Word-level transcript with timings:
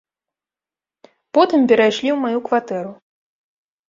Потым 1.37 1.61
перайшлі 1.71 2.09
ў 2.13 2.15
маю 2.23 2.39
кватэру. 2.47 2.91